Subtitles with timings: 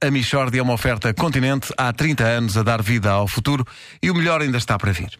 [0.00, 3.66] A Michórdia é uma oferta continente há 30 anos a dar vida ao futuro
[4.02, 5.10] e o melhor ainda está para vir.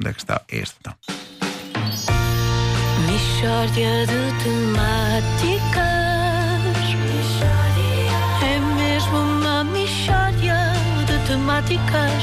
[0.00, 0.94] Onde é que está este então?
[3.06, 5.80] Mishória de temáticas.
[8.42, 10.56] É mesmo uma mishória
[11.06, 12.22] de temáticas.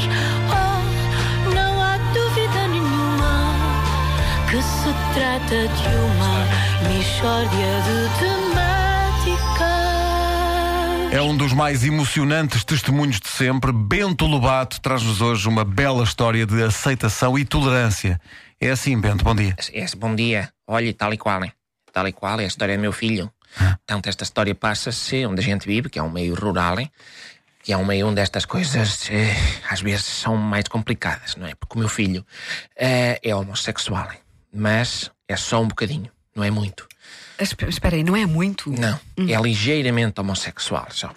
[0.50, 3.54] Oh, não há dúvida nenhuma
[4.50, 6.48] que se trata de uma
[6.90, 8.67] mishória de temáticas.
[11.12, 13.72] É um dos mais emocionantes testemunhos de sempre.
[13.72, 18.20] Bento Lobato traz-nos hoje uma bela história de aceitação e tolerância.
[18.60, 19.56] É assim, Bento, bom dia.
[19.74, 20.52] Esse bom dia.
[20.68, 21.54] Olhe, tal e qual, hein?
[21.94, 23.32] Tal e qual é a história do meu filho.
[23.58, 26.92] Portanto, esta história passa-se onde a gente vive, que é um meio rural, hein?
[27.68, 29.36] que é um meio onde estas coisas eh,
[29.70, 31.54] às vezes são mais complicadas, não é?
[31.54, 32.26] Porque o meu filho
[32.78, 34.20] eh, é homossexual, hein?
[34.54, 36.88] mas é só um bocadinho, não é muito.
[37.40, 38.70] Esp- Espera aí, não é muito?
[38.72, 41.12] Não, é ligeiramente homossexual só.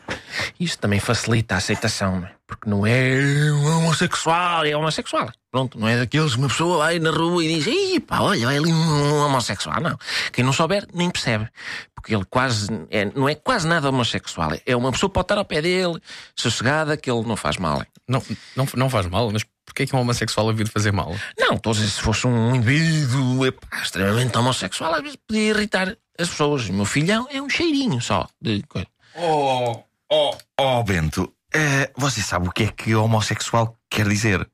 [0.59, 2.33] Isso também facilita a aceitação, não é?
[2.47, 5.31] Porque não é um homossexual, é homossexual.
[5.53, 8.47] Pronto, não é daqueles que uma pessoa vai na rua e diz: Ih, pá, olha,
[8.47, 9.81] vai ali um homossexual.
[9.81, 9.97] Não.
[10.33, 11.49] Quem não souber, nem percebe.
[11.95, 14.51] Porque ele quase, é, não é quase nada homossexual.
[14.67, 16.01] É uma pessoa que pode estar ao pé dele,
[16.35, 17.85] sossegada, que ele não faz mal.
[18.09, 18.23] Não,
[18.57, 21.15] não, não faz mal, mas porquê é que um homossexual havia de fazer mal?
[21.39, 25.89] Não, estou a dizer, se fosse um indivíduo epá, extremamente homossexual, às vezes podia irritar
[26.19, 26.69] as pessoas.
[26.69, 28.87] O meu filho é um- é um cheirinho só de coisa.
[29.15, 29.83] Oh,
[30.13, 34.49] oh, oh, Bento, eh, você sabe o que é que homossexual quer dizer?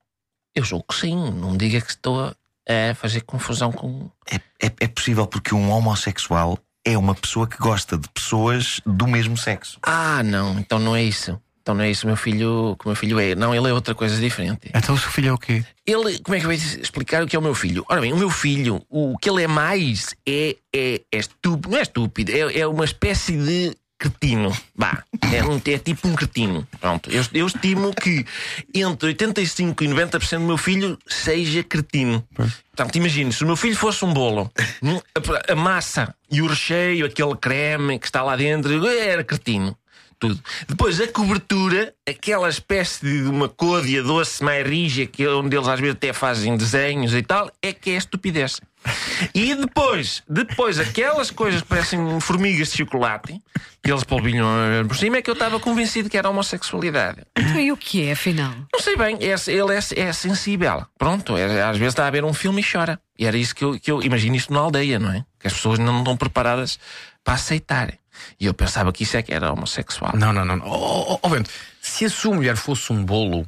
[0.55, 2.35] Eu julgo que sim, não me diga que estou a,
[2.91, 4.11] a fazer confusão com.
[4.31, 9.07] É, é, é possível porque um homossexual é uma pessoa que gosta de pessoas do
[9.07, 9.79] mesmo sexo.
[9.83, 11.39] Ah, não, então não é isso.
[11.67, 13.35] Então não é isso, meu filho, que o meu filho é.
[13.35, 14.71] Não, ele é outra coisa diferente.
[14.73, 15.65] Então o seu filho é o quê?
[15.85, 17.85] Ele, como é que eu vou explicar o que é o meu filho?
[17.89, 21.79] Ora bem, o meu filho, o que ele é mais é, é, é estúpido, não
[21.79, 24.57] é estúpido, é, é uma espécie de cretino.
[24.77, 25.03] Vá,
[25.35, 26.65] é, um- é tipo um cretino.
[26.81, 28.25] Pronto, eu, eu estimo que
[28.73, 32.25] entre 85% e 90% do meu filho seja cretino.
[32.77, 34.49] Portanto, imagine, se o meu filho fosse um bolo,
[34.81, 35.01] hum,
[35.49, 39.77] a massa e o recheio, aquele creme que está lá dentro, era cretino
[40.19, 40.41] tudo.
[40.69, 45.69] Depois a cobertura, aquela espécie de uma côdea doce mais rija, que é onde eles
[45.69, 48.61] às vezes até fazem desenhos e tal, é que é estupidez.
[49.35, 53.41] E depois, depois aquelas coisas que parecem formigas de chocolate,
[53.83, 57.23] que eles polvilham eh, por cima, é que eu estava convencido que era homossexualidade.
[57.37, 58.53] Então, e o que é, afinal?
[58.73, 60.87] Não sei bem, é- ele é, é sensível.
[60.99, 63.01] Pronto, é- às vezes está a ver um filme e chora.
[63.19, 65.25] E era isso que eu, que eu imagino isto na aldeia, não é?
[65.41, 66.79] Que as pessoas não estão preparadas
[67.25, 67.99] para aceitarem.
[68.39, 70.13] E eu pensava que isso é que era homossexual.
[70.17, 70.61] Não, não, não.
[70.65, 71.51] Oh, oh, oh, Bento,
[71.81, 73.47] se a sua mulher fosse um bolo,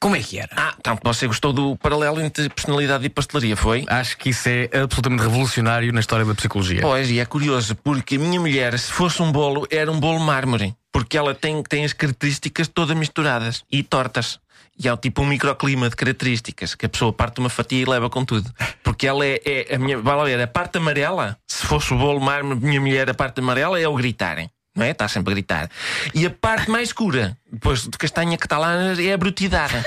[0.00, 0.48] como é que era?
[0.56, 3.84] Ah, então você gostou do paralelo entre personalidade e pastelaria, foi?
[3.86, 6.80] Acho que isso é absolutamente revolucionário na história da psicologia.
[6.80, 10.18] Pois, e é curioso, porque a minha mulher, se fosse um bolo, era um bolo
[10.18, 10.74] mármore.
[10.90, 14.40] Porque ela tem, tem as características todas misturadas e tortas.
[14.82, 18.08] E é tipo um microclima de características que a pessoa parte uma fatia e leva
[18.08, 18.50] com tudo.
[18.82, 19.98] Porque ela é, é a minha.
[19.98, 23.40] Vai lá ver, a parte amarela, se fosse o bolo mármore, minha mulher, a parte
[23.40, 24.50] amarela é o gritarem.
[24.74, 24.90] Não é?
[24.90, 25.70] Está sempre a gritar.
[26.14, 29.84] E a parte mais escura, depois de castanha catalana, é a brutidade.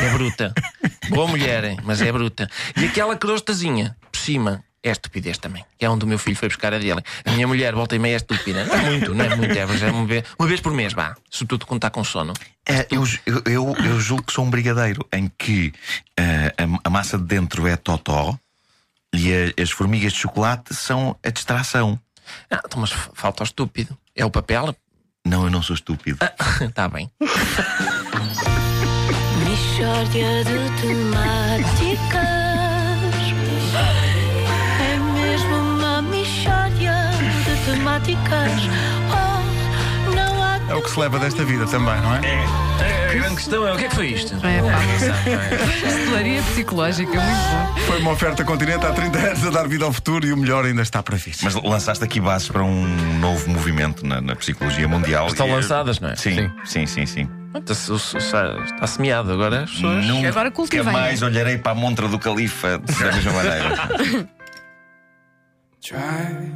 [0.00, 0.54] É bruta.
[1.10, 2.48] Boa mulher, mas é bruta.
[2.76, 5.64] E aquela crostazinha por cima é estupidez também.
[5.78, 7.02] Que é onde o meu filho foi buscar a dele.
[7.24, 8.64] A minha mulher volta e meia é estúpida.
[8.64, 11.14] Não é muito, não é muito, é, é uma vez, uma vez por mês, vá.
[11.30, 12.32] Sobretudo quando está com sono.
[12.68, 15.72] Eh, eu, eu, eu, julgo que sou um brigadeiro em que
[16.16, 18.38] eh, a, a massa de dentro é totó
[19.14, 21.98] e a- as formigas de chocolate são a distração.
[22.50, 23.96] Ah, então, mas falta o estúpido.
[24.14, 24.74] É o papel?
[25.24, 26.18] Não, eu não sou estúpido.
[26.60, 27.10] Está bem.
[29.44, 32.22] Mishória de temáticas.
[34.80, 37.10] É mesmo uma mishória
[37.44, 38.52] de temáticas.
[40.72, 42.20] É o que se leva desta vida também, não é?
[43.10, 44.34] A grande questão é o que é que foi isto?
[44.36, 44.78] É, pá.
[45.82, 47.80] Pastelaria psicológica, muito bom.
[47.86, 50.64] Foi uma oferta continente há 30 anos a dar vida ao futuro e o melhor
[50.64, 51.34] ainda está para vir.
[51.42, 52.86] Mas lançaste aqui bases para um
[53.18, 55.26] novo movimento na, na psicologia mundial.
[55.26, 56.16] Estão E- lançadas, não é?
[56.16, 57.28] Sim, sim, sim, sim.
[57.54, 60.06] Está, está semeado agora as pessoas.
[60.06, 60.90] Nunca Agora cultivem.
[60.90, 64.28] mais olharei para a montra do califa da mesma maneira.
[65.82, 66.50] Try